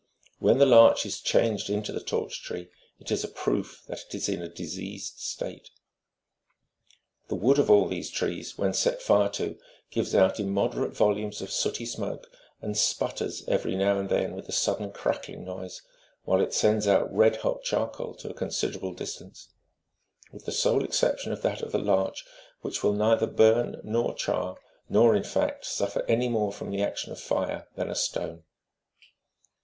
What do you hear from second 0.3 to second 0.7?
When the